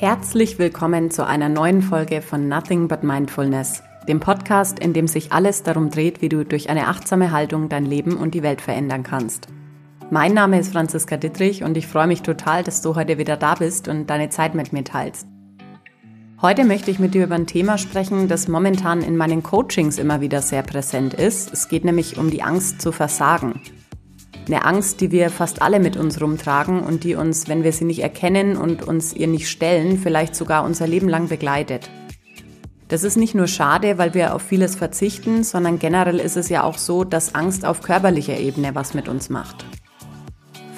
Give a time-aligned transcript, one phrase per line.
[0.00, 5.32] Herzlich willkommen zu einer neuen Folge von Nothing But Mindfulness, dem Podcast, in dem sich
[5.32, 9.02] alles darum dreht, wie du durch eine achtsame Haltung dein Leben und die Welt verändern
[9.02, 9.48] kannst.
[10.12, 13.56] Mein Name ist Franziska Dittrich und ich freue mich total, dass du heute wieder da
[13.56, 15.26] bist und deine Zeit mit mir teilst.
[16.40, 20.20] Heute möchte ich mit dir über ein Thema sprechen, das momentan in meinen Coachings immer
[20.20, 21.52] wieder sehr präsent ist.
[21.52, 23.60] Es geht nämlich um die Angst zu versagen.
[24.48, 27.84] Eine Angst, die wir fast alle mit uns rumtragen und die uns, wenn wir sie
[27.84, 31.90] nicht erkennen und uns ihr nicht stellen, vielleicht sogar unser Leben lang begleitet.
[32.88, 36.62] Das ist nicht nur schade, weil wir auf vieles verzichten, sondern generell ist es ja
[36.62, 39.66] auch so, dass Angst auf körperlicher Ebene was mit uns macht.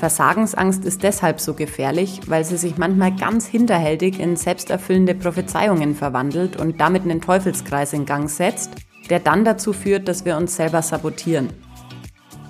[0.01, 6.57] Versagensangst ist deshalb so gefährlich, weil sie sich manchmal ganz hinterhältig in selbsterfüllende Prophezeiungen verwandelt
[6.57, 8.73] und damit einen Teufelskreis in Gang setzt,
[9.11, 11.51] der dann dazu führt, dass wir uns selber sabotieren.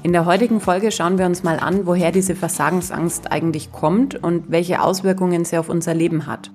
[0.03, 4.51] In der heutigen Folge schauen wir uns mal an, woher diese Versagensangst eigentlich kommt und
[4.51, 6.51] welche Auswirkungen sie auf unser Leben hat.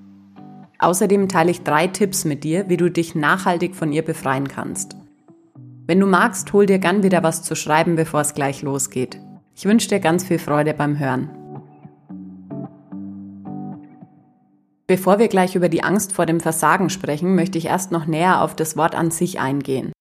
[0.80, 4.96] Außerdem teile ich drei Tipps mit dir, wie du dich nachhaltig von ihr befreien kannst.
[5.86, 9.20] Wenn du magst, hol dir gern wieder was zu schreiben, bevor es gleich losgeht.
[9.54, 11.30] Ich wünsche dir ganz viel Freude beim Hören.
[14.88, 18.42] Bevor wir gleich über die Angst vor dem Versagen sprechen, möchte ich erst noch näher
[18.42, 19.92] auf das Wort an sich eingehen.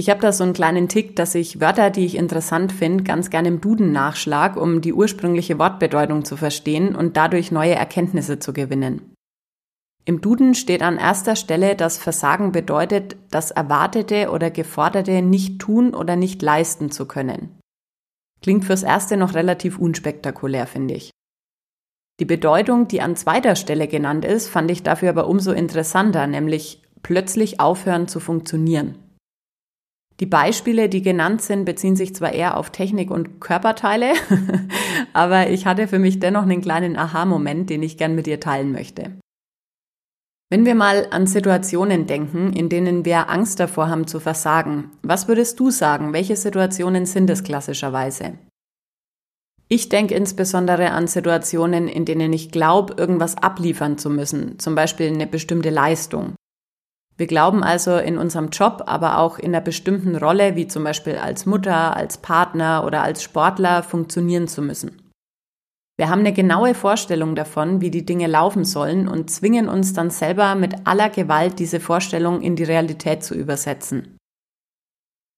[0.00, 3.28] Ich habe da so einen kleinen Tick, dass ich Wörter, die ich interessant finde, ganz
[3.28, 8.54] gerne im Duden nachschlag, um die ursprüngliche Wortbedeutung zu verstehen und dadurch neue Erkenntnisse zu
[8.54, 9.12] gewinnen.
[10.06, 15.94] Im Duden steht an erster Stelle, dass Versagen bedeutet, das Erwartete oder Geforderte nicht tun
[15.94, 17.58] oder nicht leisten zu können.
[18.40, 21.10] Klingt fürs Erste noch relativ unspektakulär, finde ich.
[22.20, 26.80] Die Bedeutung, die an zweiter Stelle genannt ist, fand ich dafür aber umso interessanter, nämlich
[27.02, 28.96] plötzlich aufhören zu funktionieren.
[30.20, 34.12] Die Beispiele, die genannt sind, beziehen sich zwar eher auf Technik und Körperteile,
[35.14, 38.70] aber ich hatte für mich dennoch einen kleinen Aha-Moment, den ich gern mit dir teilen
[38.70, 39.12] möchte.
[40.50, 45.26] Wenn wir mal an Situationen denken, in denen wir Angst davor haben zu versagen, was
[45.26, 48.34] würdest du sagen, welche Situationen sind es klassischerweise?
[49.68, 55.06] Ich denke insbesondere an Situationen, in denen ich glaube, irgendwas abliefern zu müssen, zum Beispiel
[55.06, 56.34] eine bestimmte Leistung.
[57.20, 61.16] Wir glauben also in unserem Job, aber auch in einer bestimmten Rolle, wie zum Beispiel
[61.16, 65.02] als Mutter, als Partner oder als Sportler, funktionieren zu müssen.
[65.98, 70.08] Wir haben eine genaue Vorstellung davon, wie die Dinge laufen sollen und zwingen uns dann
[70.08, 74.16] selber mit aller Gewalt diese Vorstellung in die Realität zu übersetzen.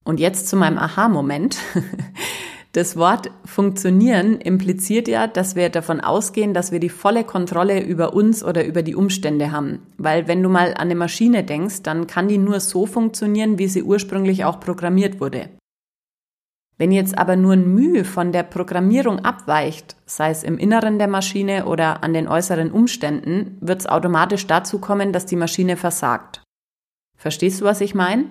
[0.04, 1.56] Und jetzt zu meinem Aha-Moment.
[2.72, 8.14] Das Wort funktionieren impliziert ja, dass wir davon ausgehen, dass wir die volle Kontrolle über
[8.14, 9.80] uns oder über die Umstände haben.
[9.98, 13.68] Weil wenn du mal an eine Maschine denkst, dann kann die nur so funktionieren, wie
[13.68, 15.50] sie ursprünglich auch programmiert wurde.
[16.78, 21.08] Wenn jetzt aber nur ein Mühe von der Programmierung abweicht, sei es im Inneren der
[21.08, 26.42] Maschine oder an den äußeren Umständen, wird es automatisch dazu kommen, dass die Maschine versagt.
[27.18, 28.30] Verstehst du, was ich meine?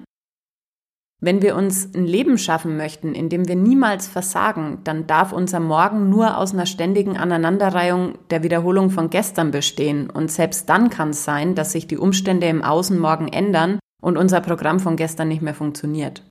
[1.23, 5.59] Wenn wir uns ein Leben schaffen möchten, in dem wir niemals versagen, dann darf unser
[5.59, 10.09] Morgen nur aus einer ständigen Aneinanderreihung der Wiederholung von gestern bestehen.
[10.09, 14.17] Und selbst dann kann es sein, dass sich die Umstände im Außen morgen ändern und
[14.17, 16.23] unser Programm von gestern nicht mehr funktioniert.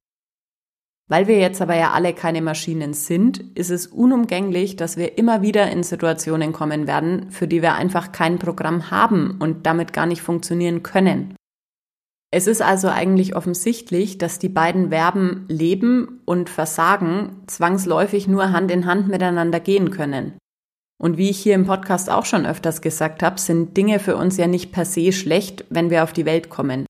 [1.08, 5.40] Weil wir jetzt aber ja alle keine Maschinen sind, ist es unumgänglich, dass wir immer
[5.40, 10.06] wieder in Situationen kommen werden, für die wir einfach kein Programm haben und damit gar
[10.06, 11.36] nicht funktionieren können.
[12.32, 18.70] Es ist also eigentlich offensichtlich, dass die beiden Verben leben und versagen zwangsläufig nur Hand
[18.70, 20.34] in Hand miteinander gehen können.
[21.00, 24.36] Und wie ich hier im Podcast auch schon öfters gesagt habe, sind Dinge für uns
[24.36, 26.86] ja nicht per se schlecht, wenn wir auf die Welt kommen.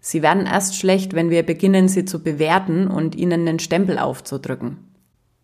[0.00, 4.76] Sie werden erst schlecht, wenn wir beginnen, sie zu bewerten und ihnen einen Stempel aufzudrücken.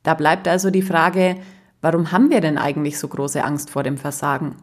[0.02, 1.36] Da bleibt also die Frage,
[1.80, 4.56] warum haben wir denn eigentlich so große Angst vor dem Versagen?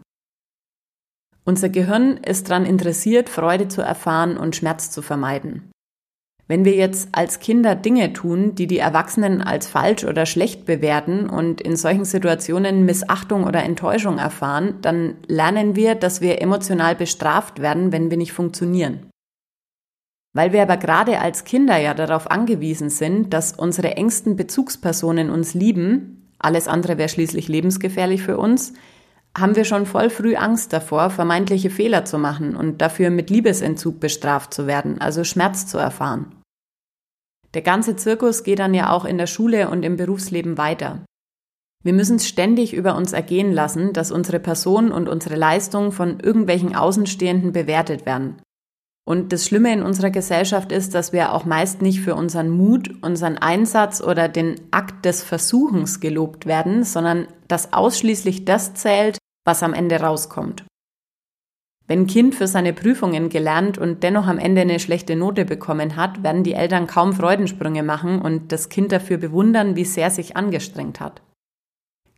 [1.47, 5.71] Unser Gehirn ist daran interessiert, Freude zu erfahren und Schmerz zu vermeiden.
[6.49, 11.29] Wenn wir jetzt als Kinder Dinge tun, die die Erwachsenen als falsch oder schlecht bewerten
[11.29, 17.61] und in solchen Situationen Missachtung oder Enttäuschung erfahren, dann lernen wir, dass wir emotional bestraft
[17.61, 19.09] werden, wenn wir nicht funktionieren.
[20.33, 25.53] Weil wir aber gerade als Kinder ja darauf angewiesen sind, dass unsere engsten Bezugspersonen uns
[25.53, 28.73] lieben, alles andere wäre schließlich lebensgefährlich für uns,
[29.37, 33.99] haben wir schon voll früh Angst davor, vermeintliche Fehler zu machen und dafür mit Liebesentzug
[33.99, 36.35] bestraft zu werden, also Schmerz zu erfahren.
[37.53, 41.05] Der ganze Zirkus geht dann ja auch in der Schule und im Berufsleben weiter.
[41.83, 46.19] Wir müssen es ständig über uns ergehen lassen, dass unsere Person und unsere Leistung von
[46.19, 48.41] irgendwelchen Außenstehenden bewertet werden.
[49.07, 52.91] Und das Schlimme in unserer Gesellschaft ist, dass wir auch meist nicht für unseren Mut,
[53.01, 59.63] unseren Einsatz oder den Akt des Versuchens gelobt werden, sondern dass ausschließlich das zählt, was
[59.63, 60.65] am Ende rauskommt.
[61.87, 65.95] Wenn ein Kind für seine Prüfungen gelernt und dennoch am Ende eine schlechte Note bekommen
[65.95, 70.35] hat, werden die Eltern kaum Freudensprünge machen und das Kind dafür bewundern, wie sehr sich
[70.35, 71.21] angestrengt hat.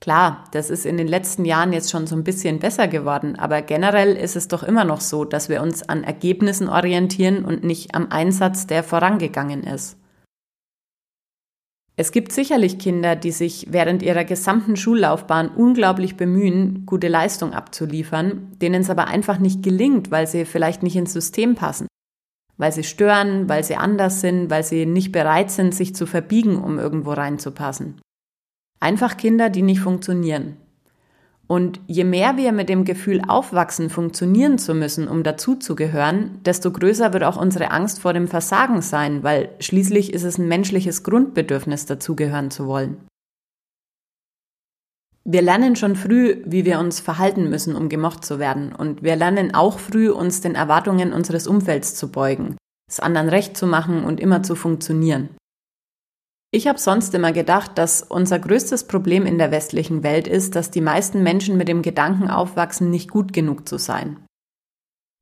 [0.02, 3.62] Klar, das ist in den letzten Jahren jetzt schon so ein bisschen besser geworden, aber
[3.62, 7.94] generell ist es doch immer noch so, dass wir uns an Ergebnissen orientieren und nicht
[7.94, 9.99] am Einsatz, der vorangegangen ist.
[12.00, 18.54] Es gibt sicherlich Kinder, die sich während ihrer gesamten Schullaufbahn unglaublich bemühen, gute Leistung abzuliefern,
[18.62, 21.88] denen es aber einfach nicht gelingt, weil sie vielleicht nicht ins System passen.
[22.56, 26.56] Weil sie stören, weil sie anders sind, weil sie nicht bereit sind, sich zu verbiegen,
[26.64, 28.00] um irgendwo reinzupassen.
[28.80, 30.56] Einfach Kinder, die nicht funktionieren.
[31.52, 37.12] Und je mehr wir mit dem Gefühl aufwachsen, funktionieren zu müssen, um dazuzugehören, desto größer
[37.12, 41.88] wird auch unsere Angst vor dem Versagen sein, weil schließlich ist es ein menschliches Grundbedürfnis,
[41.88, 42.98] dazugehören zu wollen.
[45.26, 48.74] Wir lernen schon früh, wie wir uns verhalten müssen, um gemocht zu werden.
[48.74, 52.58] Und wir lernen auch früh, uns den Erwartungen unseres Umfelds zu beugen,
[52.88, 55.30] es anderen recht zu machen und immer zu funktionieren.
[56.52, 60.72] Ich habe sonst immer gedacht, dass unser größtes Problem in der westlichen Welt ist, dass
[60.72, 64.26] die meisten Menschen mit dem Gedanken aufwachsen, nicht gut genug zu sein.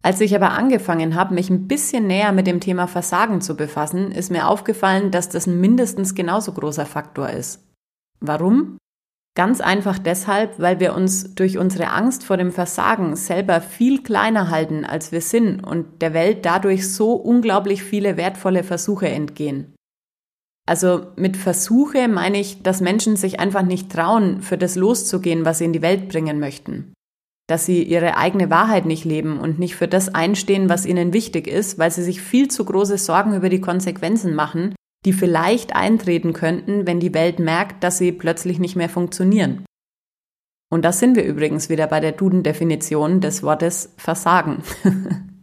[0.04, 4.12] Als ich aber angefangen habe, mich ein bisschen näher mit dem Thema Versagen zu befassen,
[4.14, 7.68] ist mir aufgefallen, dass das ein mindestens genauso großer Faktor ist.
[8.22, 8.78] Warum?
[9.36, 14.50] Ganz einfach deshalb, weil wir uns durch unsere Angst vor dem Versagen selber viel kleiner
[14.50, 19.77] halten, als wir sind und der Welt dadurch so unglaublich viele wertvolle Versuche entgehen.
[20.68, 25.60] Also mit Versuche meine ich, dass Menschen sich einfach nicht trauen, für das loszugehen, was
[25.60, 26.94] sie in die Welt bringen möchten.
[27.48, 31.48] Dass sie ihre eigene Wahrheit nicht leben und nicht für das einstehen, was ihnen wichtig
[31.48, 34.76] ist, weil sie sich viel zu große Sorgen über die Konsequenzen machen,
[35.06, 39.64] die vielleicht eintreten könnten, wenn die Welt merkt, dass sie plötzlich nicht mehr funktionieren.
[40.70, 44.64] Und da sind wir übrigens wieder bei der Duden-Definition des Wortes Versagen.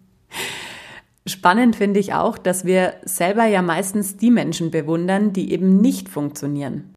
[1.26, 6.08] Spannend finde ich auch, dass wir selber ja meistens die Menschen bewundern, die eben nicht
[6.08, 6.92] funktionieren.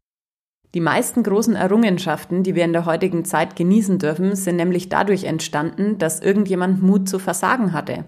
[0.74, 5.24] Die meisten großen Errungenschaften, die wir in der heutigen Zeit genießen dürfen, sind nämlich dadurch
[5.24, 8.04] entstanden, dass irgendjemand Mut zu versagen hatte.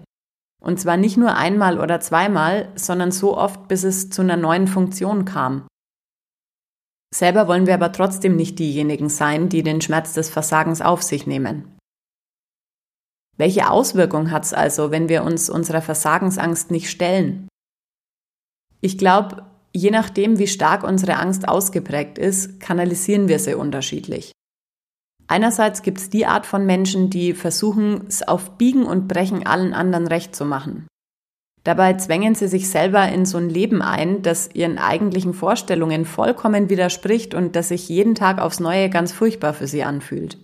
[0.61, 4.67] Und zwar nicht nur einmal oder zweimal, sondern so oft, bis es zu einer neuen
[4.67, 5.65] Funktion kam.
[7.13, 11.25] Selber wollen wir aber trotzdem nicht diejenigen sein, die den Schmerz des Versagens auf sich
[11.25, 11.77] nehmen.
[13.37, 17.47] Welche Auswirkung hat es also, wenn wir uns unserer Versagensangst nicht stellen?
[18.81, 24.31] Ich glaube, je nachdem, wie stark unsere Angst ausgeprägt ist, kanalisieren wir sie unterschiedlich.
[25.27, 29.73] Einerseits gibt es die Art von Menschen, die versuchen, es auf Biegen und Brechen allen
[29.73, 30.87] anderen recht zu machen.
[31.63, 36.69] Dabei zwängen sie sich selber in so ein Leben ein, das ihren eigentlichen Vorstellungen vollkommen
[36.69, 40.37] widerspricht und das sich jeden Tag aufs Neue ganz furchtbar für sie anfühlt.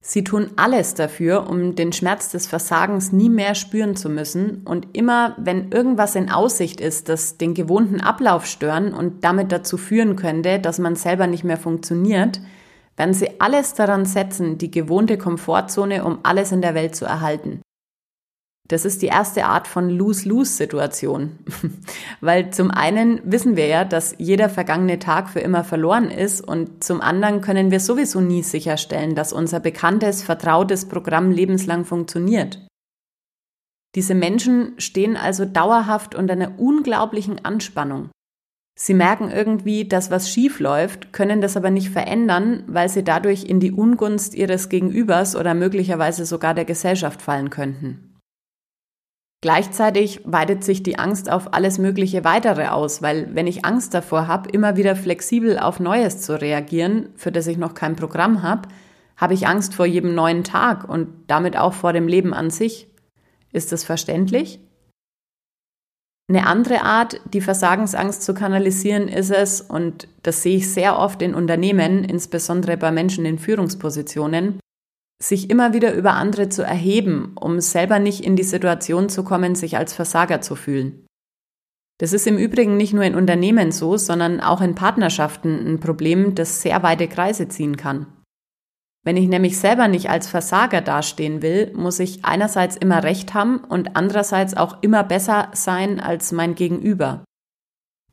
[0.00, 4.96] Sie tun alles dafür, um den Schmerz des Versagens nie mehr spüren zu müssen und
[4.96, 10.14] immer, wenn irgendwas in Aussicht ist, das den gewohnten Ablauf stören und damit dazu führen
[10.14, 12.40] könnte, dass man selber nicht mehr funktioniert,
[12.96, 17.60] werden sie alles daran setzen, die gewohnte Komfortzone um alles in der Welt zu erhalten.
[18.68, 21.38] Das ist die erste Art von Lose-Lose-Situation.
[22.20, 26.82] Weil zum einen wissen wir ja, dass jeder vergangene Tag für immer verloren ist und
[26.82, 32.66] zum anderen können wir sowieso nie sicherstellen, dass unser bekanntes, vertrautes Programm lebenslang funktioniert.
[33.94, 38.10] Diese Menschen stehen also dauerhaft unter einer unglaublichen Anspannung.
[38.78, 43.44] Sie merken irgendwie, dass was schief läuft, können das aber nicht verändern, weil sie dadurch
[43.44, 48.05] in die Ungunst ihres Gegenübers oder möglicherweise sogar der Gesellschaft fallen könnten.
[49.42, 54.26] Gleichzeitig weitet sich die Angst auf alles mögliche weitere aus, weil wenn ich Angst davor
[54.26, 58.68] habe, immer wieder flexibel auf Neues zu reagieren, für das ich noch kein Programm habe,
[59.16, 62.88] habe ich Angst vor jedem neuen Tag und damit auch vor dem Leben an sich.
[63.52, 64.60] Ist das verständlich?
[66.28, 71.22] Eine andere Art, die Versagensangst zu kanalisieren, ist es, und das sehe ich sehr oft
[71.22, 74.58] in Unternehmen, insbesondere bei Menschen in Führungspositionen,
[75.22, 79.54] sich immer wieder über andere zu erheben, um selber nicht in die Situation zu kommen,
[79.54, 81.06] sich als Versager zu fühlen.
[81.98, 86.34] Das ist im Übrigen nicht nur in Unternehmen so, sondern auch in Partnerschaften ein Problem,
[86.34, 88.06] das sehr weite Kreise ziehen kann.
[89.02, 93.58] Wenn ich nämlich selber nicht als Versager dastehen will, muss ich einerseits immer recht haben
[93.58, 97.24] und andererseits auch immer besser sein als mein Gegenüber.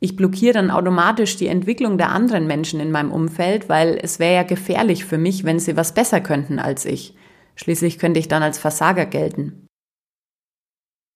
[0.04, 4.36] Ich blockiere dann automatisch die Entwicklung der anderen Menschen in meinem Umfeld, weil es wäre
[4.36, 7.16] ja gefährlich für mich, wenn sie was besser könnten als ich.
[7.56, 9.66] Schließlich könnte ich dann als Versager gelten.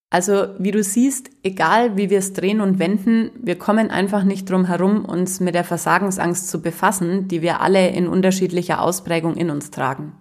[0.09, 4.49] Also, wie du siehst, egal wie wir es drehen und wenden, wir kommen einfach nicht
[4.49, 9.49] drum herum, uns mit der Versagensangst zu befassen, die wir alle in unterschiedlicher Ausprägung in
[9.49, 10.13] uns tragen.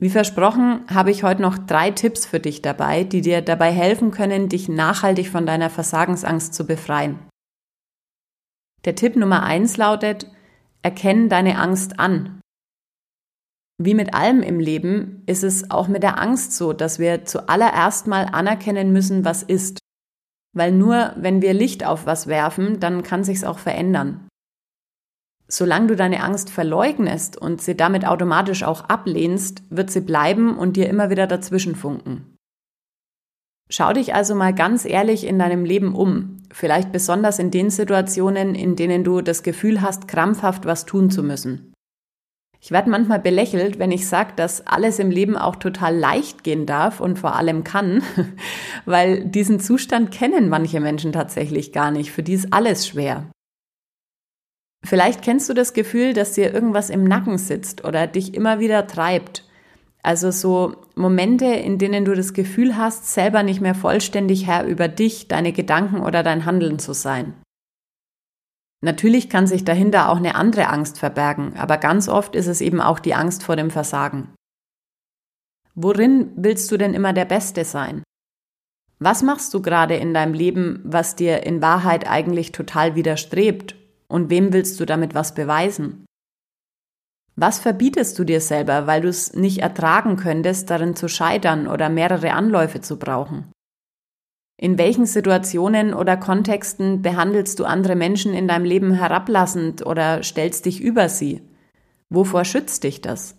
[0.00, 4.10] Wie versprochen habe ich heute noch drei Tipps für dich dabei, die dir dabei helfen
[4.10, 7.18] können, dich nachhaltig von deiner Versagensangst zu befreien.
[8.86, 10.26] Der Tipp Nummer eins lautet,
[10.82, 12.40] erkenn deine Angst an.
[13.76, 18.06] Wie mit allem im Leben ist es auch mit der Angst so, dass wir zuallererst
[18.06, 19.80] mal anerkennen müssen, was ist.
[20.56, 24.29] Weil nur wenn wir Licht auf was werfen, dann kann sich's auch verändern.
[25.52, 30.76] Solange du deine Angst verleugnest und sie damit automatisch auch ablehnst, wird sie bleiben und
[30.76, 32.36] dir immer wieder dazwischen funken.
[33.68, 38.54] Schau dich also mal ganz ehrlich in deinem Leben um, vielleicht besonders in den Situationen,
[38.54, 41.72] in denen du das Gefühl hast, krampfhaft was tun zu müssen.
[42.60, 46.66] Ich werde manchmal belächelt, wenn ich sage, dass alles im Leben auch total leicht gehen
[46.66, 48.02] darf und vor allem kann,
[48.84, 52.12] weil diesen Zustand kennen manche Menschen tatsächlich gar nicht.
[52.12, 53.26] Für die ist alles schwer.
[54.82, 58.86] Vielleicht kennst du das Gefühl, dass dir irgendwas im Nacken sitzt oder dich immer wieder
[58.86, 59.46] treibt.
[60.02, 64.88] Also so Momente, in denen du das Gefühl hast, selber nicht mehr vollständig Herr über
[64.88, 67.34] dich, deine Gedanken oder dein Handeln zu sein.
[68.82, 72.80] Natürlich kann sich dahinter auch eine andere Angst verbergen, aber ganz oft ist es eben
[72.80, 74.34] auch die Angst vor dem Versagen.
[75.74, 78.02] Worin willst du denn immer der Beste sein?
[78.98, 83.76] Was machst du gerade in deinem Leben, was dir in Wahrheit eigentlich total widerstrebt
[84.10, 86.04] und wem willst du damit was beweisen?
[87.36, 91.88] Was verbietest du dir selber, weil du es nicht ertragen könntest, darin zu scheitern oder
[91.88, 93.50] mehrere Anläufe zu brauchen?
[94.60, 100.66] In welchen Situationen oder Kontexten behandelst du andere Menschen in deinem Leben herablassend oder stellst
[100.66, 101.40] dich über sie?
[102.10, 103.38] Wovor schützt dich das?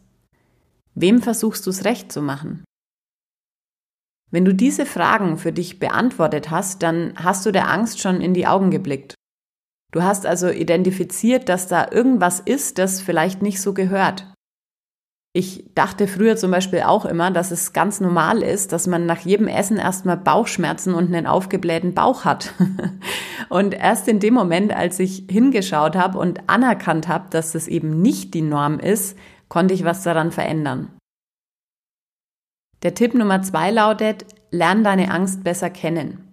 [0.96, 2.64] Wem versuchst du es recht zu machen?
[4.32, 8.34] Wenn du diese Fragen für dich beantwortet hast, dann hast du der Angst schon in
[8.34, 9.14] die Augen geblickt.
[9.92, 14.32] Du hast also identifiziert, dass da irgendwas ist, das vielleicht nicht so gehört.
[15.34, 19.20] Ich dachte früher zum Beispiel auch immer, dass es ganz normal ist, dass man nach
[19.20, 22.54] jedem Essen erstmal Bauchschmerzen und einen aufgeblähten Bauch hat.
[23.50, 28.02] Und erst in dem Moment, als ich hingeschaut habe und anerkannt habe, dass das eben
[28.02, 29.18] nicht die Norm ist,
[29.50, 30.88] konnte ich was daran verändern.
[32.82, 36.31] Der Tipp Nummer zwei lautet, lern deine Angst besser kennen.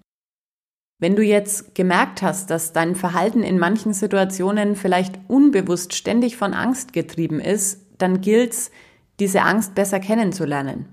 [1.00, 6.54] Wenn du jetzt gemerkt hast, dass dein Verhalten in manchen Situationen vielleicht unbewusst ständig von
[6.54, 8.72] Angst getrieben ist, dann gilt's,
[9.20, 10.92] diese Angst besser kennenzulernen.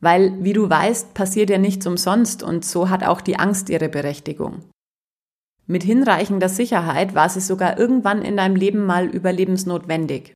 [0.00, 3.88] Weil, wie du weißt, passiert ja nichts umsonst und so hat auch die Angst ihre
[3.88, 4.64] Berechtigung.
[5.66, 10.32] Mit hinreichender Sicherheit war sie sogar irgendwann in deinem Leben mal überlebensnotwendig.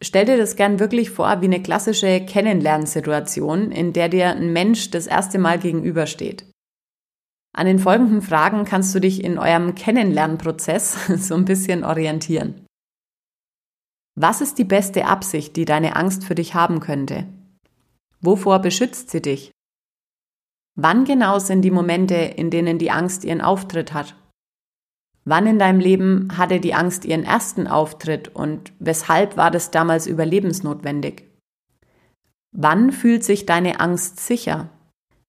[0.00, 4.90] Stell dir das gern wirklich vor wie eine klassische Kennenlernsituation, in der dir ein Mensch
[4.90, 6.47] das erste Mal gegenübersteht.
[7.58, 12.64] An den folgenden Fragen kannst du dich in eurem Kennenlernprozess so ein bisschen orientieren.
[14.14, 17.26] Was ist die beste Absicht, die deine Angst für dich haben könnte?
[18.20, 19.50] Wovor beschützt sie dich?
[20.76, 24.14] Wann genau sind die Momente, in denen die Angst ihren Auftritt hat?
[25.24, 30.06] Wann in deinem Leben hatte die Angst ihren ersten Auftritt und weshalb war das damals
[30.06, 31.24] überlebensnotwendig?
[32.52, 34.68] Wann fühlt sich deine Angst sicher?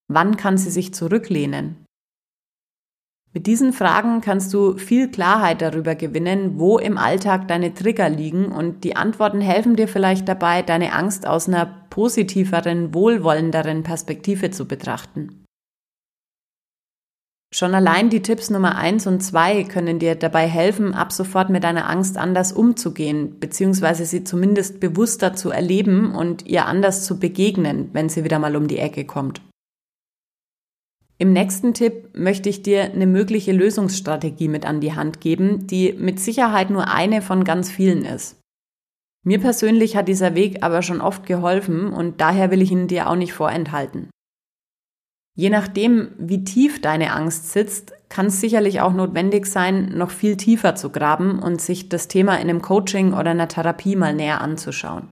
[0.06, 1.84] Wann kann sie sich zurücklehnen?
[3.32, 8.46] Mit diesen Fragen kannst du viel Klarheit darüber gewinnen, wo im Alltag deine Trigger liegen
[8.46, 14.66] und die Antworten helfen dir vielleicht dabei, deine Angst aus einer positiveren, wohlwollenderen Perspektive zu
[14.66, 15.44] betrachten.
[17.52, 21.62] Schon allein die Tipps Nummer eins und zwei können dir dabei helfen, ab sofort mit
[21.62, 27.90] deiner Angst anders umzugehen, beziehungsweise sie zumindest bewusster zu erleben und ihr anders zu begegnen,
[27.92, 29.40] wenn sie wieder mal um die Ecke kommt.
[31.20, 35.92] Im nächsten Tipp möchte ich dir eine mögliche Lösungsstrategie mit an die Hand geben, die
[35.92, 38.40] mit Sicherheit nur eine von ganz vielen ist.
[39.22, 43.10] Mir persönlich hat dieser Weg aber schon oft geholfen und daher will ich ihn dir
[43.10, 44.08] auch nicht vorenthalten.
[45.36, 50.38] Je nachdem, wie tief deine Angst sitzt, kann es sicherlich auch notwendig sein, noch viel
[50.38, 54.40] tiefer zu graben und sich das Thema in einem Coaching oder einer Therapie mal näher
[54.40, 55.10] anzuschauen.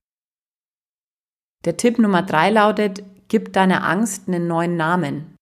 [1.66, 5.37] Der Tipp Nummer drei lautet, gib deiner Angst einen neuen Namen.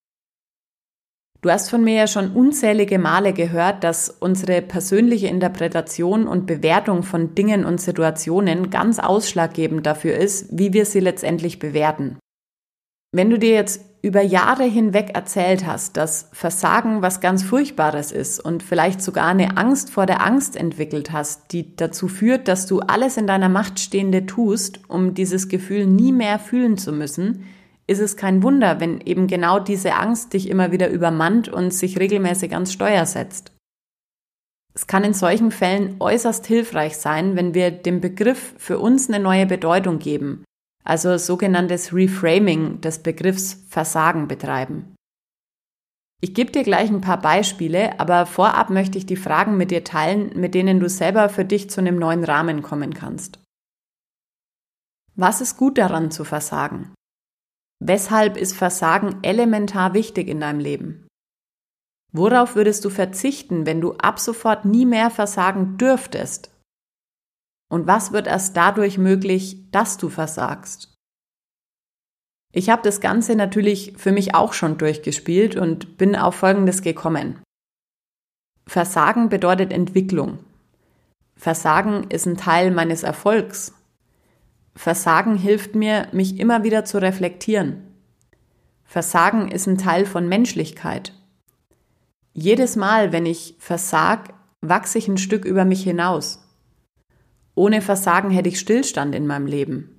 [1.46, 7.04] Du hast von mir ja schon unzählige Male gehört, dass unsere persönliche Interpretation und Bewertung
[7.04, 12.18] von Dingen und Situationen ganz ausschlaggebend dafür ist, wie wir sie letztendlich bewerten.
[13.12, 18.40] Wenn du dir jetzt über Jahre hinweg erzählt hast, dass Versagen was ganz Furchtbares ist
[18.40, 22.80] und vielleicht sogar eine Angst vor der Angst entwickelt hast, die dazu führt, dass du
[22.80, 27.44] alles in deiner Macht Stehende tust, um dieses Gefühl nie mehr fühlen zu müssen,
[27.86, 31.98] ist es kein Wunder, wenn eben genau diese Angst dich immer wieder übermannt und sich
[31.98, 33.52] regelmäßig ans Steuer setzt.
[34.74, 39.20] Es kann in solchen Fällen äußerst hilfreich sein, wenn wir dem Begriff für uns eine
[39.20, 40.44] neue Bedeutung geben.
[40.86, 44.94] also sogenanntes Reframing des Begriffs Versagen betreiben.
[46.22, 49.84] Ich gebe dir gleich ein paar Beispiele, aber vorab möchte ich die Fragen mit dir
[49.84, 53.38] teilen, mit denen du selber für dich zu einem neuen Rahmen kommen kannst.
[55.14, 56.94] Was ist gut daran zu versagen?
[57.80, 61.06] Weshalb ist Versagen elementar wichtig in deinem Leben?
[62.12, 66.50] Worauf würdest du verzichten, wenn du ab sofort nie mehr versagen dürftest?
[67.70, 70.94] Und was wird erst dadurch möglich, dass du versagst?
[72.52, 77.42] Ich habe das Ganze natürlich für mich auch schon durchgespielt und bin auf Folgendes gekommen.
[78.66, 80.38] Versagen bedeutet Entwicklung.
[81.36, 83.74] Versagen ist ein Teil meines Erfolgs.
[84.76, 87.82] Versagen hilft mir, mich immer wieder zu reflektieren.
[88.84, 91.12] Versagen ist ein Teil von Menschlichkeit.
[92.34, 96.42] Jedes Mal, wenn ich versag, wachse ich ein Stück über mich hinaus.
[97.54, 99.98] Ohne Versagen hätte ich Stillstand in meinem Leben.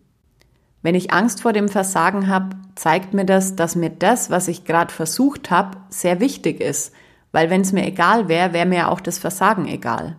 [0.84, 4.64] Wenn ich Angst vor dem Versagen habe, zeigt mir das, dass mir das, was ich
[4.64, 6.94] gerade versucht habe, sehr wichtig ist,
[7.32, 10.18] weil wenn es mir egal wäre, wäre mir auch das Versagen egal.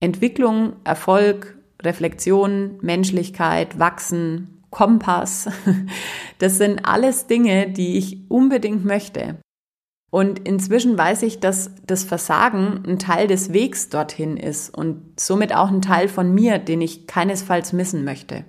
[0.00, 5.48] Entwicklung, Erfolg, Reflexion, Menschlichkeit, Wachsen, Kompass,
[6.38, 9.38] das sind alles Dinge, die ich unbedingt möchte.
[10.10, 15.54] Und inzwischen weiß ich, dass das Versagen ein Teil des Wegs dorthin ist und somit
[15.54, 18.44] auch ein Teil von mir, den ich keinesfalls missen möchte.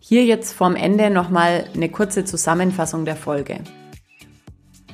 [0.00, 3.60] Hier jetzt vorm Ende nochmal eine kurze Zusammenfassung der Folge.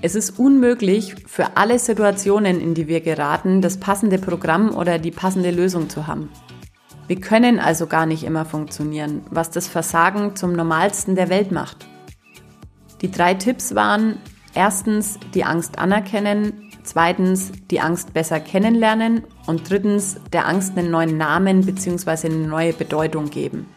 [0.05, 5.11] Es ist unmöglich, für alle Situationen, in die wir geraten, das passende Programm oder die
[5.11, 6.29] passende Lösung zu haben.
[7.07, 11.87] Wir können also gar nicht immer funktionieren, was das Versagen zum normalsten der Welt macht.
[13.01, 14.19] Die drei Tipps waren
[14.53, 21.17] erstens die Angst anerkennen, zweitens die Angst besser kennenlernen und drittens der Angst einen neuen
[21.17, 22.27] Namen bzw.
[22.27, 23.69] eine neue Bedeutung geben.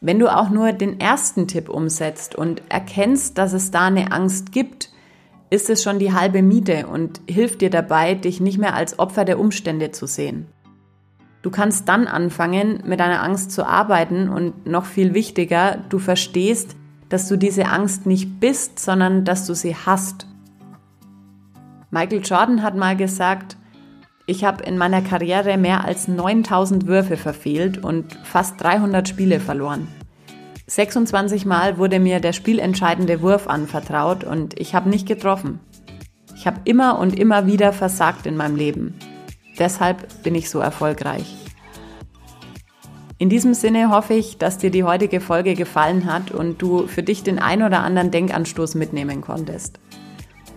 [0.00, 4.52] Wenn du auch nur den ersten Tipp umsetzt und erkennst, dass es da eine Angst
[4.52, 4.92] gibt,
[5.50, 9.24] ist es schon die halbe Miete und hilft dir dabei, dich nicht mehr als Opfer
[9.24, 10.46] der Umstände zu sehen.
[11.42, 16.76] Du kannst dann anfangen, mit deiner Angst zu arbeiten und noch viel wichtiger, du verstehst,
[17.08, 20.26] dass du diese Angst nicht bist, sondern dass du sie hast.
[21.90, 23.56] Michael Jordan hat mal gesagt,
[24.28, 29.88] ich habe in meiner Karriere mehr als 9000 Würfe verfehlt und fast 300 Spiele verloren.
[30.66, 35.60] 26 Mal wurde mir der spielentscheidende Wurf anvertraut und ich habe nicht getroffen.
[36.36, 38.98] Ich habe immer und immer wieder versagt in meinem Leben.
[39.58, 41.34] Deshalb bin ich so erfolgreich.
[43.16, 47.02] In diesem Sinne hoffe ich, dass dir die heutige Folge gefallen hat und du für
[47.02, 49.80] dich den ein oder anderen Denkanstoß mitnehmen konntest.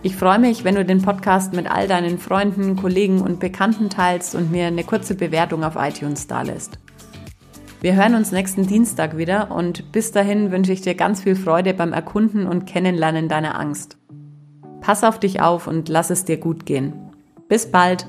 [0.04, 4.34] Ich freue mich, wenn du den Podcast mit all deinen Freunden, Kollegen und Bekannten teilst
[4.34, 6.80] und mir eine kurze Bewertung auf iTunes dalässt.
[7.80, 11.72] Wir hören uns nächsten Dienstag wieder und bis dahin wünsche ich dir ganz viel Freude
[11.72, 13.96] beim Erkunden und Kennenlernen deiner Angst.
[14.80, 16.94] Pass auf dich auf und lass es dir gut gehen.
[17.48, 18.08] Bis bald!